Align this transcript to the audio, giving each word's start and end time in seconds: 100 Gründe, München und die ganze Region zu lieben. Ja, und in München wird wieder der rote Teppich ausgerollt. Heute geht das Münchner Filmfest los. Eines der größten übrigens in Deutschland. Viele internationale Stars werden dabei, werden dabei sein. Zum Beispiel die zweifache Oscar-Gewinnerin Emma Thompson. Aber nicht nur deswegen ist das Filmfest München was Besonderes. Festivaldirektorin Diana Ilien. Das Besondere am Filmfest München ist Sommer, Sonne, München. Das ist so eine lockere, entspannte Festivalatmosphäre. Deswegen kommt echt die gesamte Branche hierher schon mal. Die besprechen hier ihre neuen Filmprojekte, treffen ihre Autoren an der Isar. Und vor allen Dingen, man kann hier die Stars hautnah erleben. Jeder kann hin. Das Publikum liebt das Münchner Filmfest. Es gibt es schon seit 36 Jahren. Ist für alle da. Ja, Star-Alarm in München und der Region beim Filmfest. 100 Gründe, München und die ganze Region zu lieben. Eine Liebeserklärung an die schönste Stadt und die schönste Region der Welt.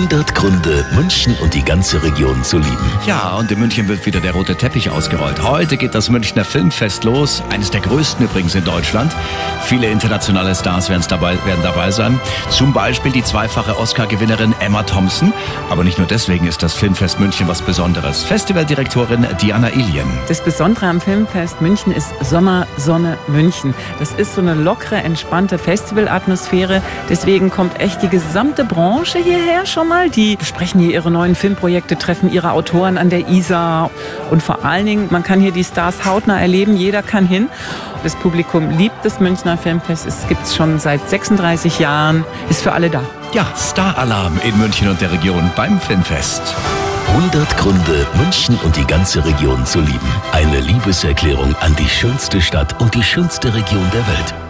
100 0.00 0.34
Gründe, 0.34 0.86
München 0.94 1.36
und 1.42 1.52
die 1.52 1.62
ganze 1.62 2.02
Region 2.02 2.42
zu 2.42 2.56
lieben. 2.56 2.90
Ja, 3.06 3.36
und 3.36 3.52
in 3.52 3.58
München 3.58 3.86
wird 3.86 4.06
wieder 4.06 4.20
der 4.20 4.32
rote 4.32 4.56
Teppich 4.56 4.88
ausgerollt. 4.88 5.42
Heute 5.42 5.76
geht 5.76 5.94
das 5.94 6.08
Münchner 6.08 6.46
Filmfest 6.46 7.04
los. 7.04 7.42
Eines 7.50 7.70
der 7.70 7.82
größten 7.82 8.24
übrigens 8.24 8.54
in 8.54 8.64
Deutschland. 8.64 9.14
Viele 9.64 9.88
internationale 9.88 10.54
Stars 10.54 10.88
werden 10.88 11.04
dabei, 11.06 11.32
werden 11.44 11.60
dabei 11.62 11.90
sein. 11.90 12.18
Zum 12.48 12.72
Beispiel 12.72 13.12
die 13.12 13.22
zweifache 13.22 13.78
Oscar-Gewinnerin 13.78 14.54
Emma 14.60 14.84
Thompson. 14.84 15.34
Aber 15.68 15.84
nicht 15.84 15.98
nur 15.98 16.06
deswegen 16.06 16.46
ist 16.46 16.62
das 16.62 16.72
Filmfest 16.72 17.20
München 17.20 17.46
was 17.46 17.60
Besonderes. 17.60 18.22
Festivaldirektorin 18.22 19.26
Diana 19.42 19.68
Ilien. 19.68 20.08
Das 20.28 20.42
Besondere 20.42 20.86
am 20.86 21.02
Filmfest 21.02 21.60
München 21.60 21.92
ist 21.92 22.08
Sommer, 22.22 22.66
Sonne, 22.78 23.18
München. 23.26 23.74
Das 23.98 24.12
ist 24.12 24.34
so 24.34 24.40
eine 24.40 24.54
lockere, 24.54 24.96
entspannte 24.96 25.58
Festivalatmosphäre. 25.58 26.80
Deswegen 27.10 27.50
kommt 27.50 27.78
echt 27.78 28.02
die 28.02 28.08
gesamte 28.08 28.64
Branche 28.64 29.18
hierher 29.18 29.66
schon 29.66 29.89
mal. 29.90 30.08
Die 30.08 30.36
besprechen 30.36 30.80
hier 30.80 30.92
ihre 30.92 31.10
neuen 31.10 31.34
Filmprojekte, 31.34 31.98
treffen 31.98 32.32
ihre 32.32 32.52
Autoren 32.52 32.96
an 32.96 33.10
der 33.10 33.28
Isar. 33.28 33.90
Und 34.30 34.42
vor 34.42 34.64
allen 34.64 34.86
Dingen, 34.86 35.08
man 35.10 35.22
kann 35.22 35.40
hier 35.40 35.52
die 35.52 35.64
Stars 35.64 36.06
hautnah 36.06 36.40
erleben. 36.40 36.76
Jeder 36.76 37.02
kann 37.02 37.26
hin. 37.26 37.50
Das 38.02 38.16
Publikum 38.16 38.70
liebt 38.70 39.04
das 39.04 39.20
Münchner 39.20 39.58
Filmfest. 39.58 40.06
Es 40.06 40.26
gibt 40.28 40.44
es 40.44 40.56
schon 40.56 40.78
seit 40.78 41.10
36 41.10 41.78
Jahren. 41.78 42.24
Ist 42.48 42.62
für 42.62 42.72
alle 42.72 42.88
da. 42.88 43.02
Ja, 43.34 43.46
Star-Alarm 43.54 44.40
in 44.42 44.56
München 44.58 44.88
und 44.88 45.00
der 45.02 45.12
Region 45.12 45.50
beim 45.54 45.78
Filmfest. 45.78 46.54
100 47.08 47.56
Gründe, 47.58 48.06
München 48.14 48.58
und 48.64 48.76
die 48.76 48.86
ganze 48.86 49.24
Region 49.24 49.66
zu 49.66 49.80
lieben. 49.80 50.12
Eine 50.32 50.60
Liebeserklärung 50.60 51.54
an 51.60 51.74
die 51.76 51.88
schönste 51.88 52.40
Stadt 52.40 52.80
und 52.80 52.94
die 52.94 53.02
schönste 53.02 53.52
Region 53.52 53.90
der 53.92 54.06
Welt. 54.06 54.49